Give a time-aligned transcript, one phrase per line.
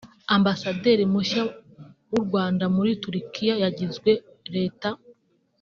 [0.35, 1.41] Ambasaderi mushya
[2.11, 4.11] w’u Rwanda muri Turkiya yagizwe
[4.53, 4.81] Lt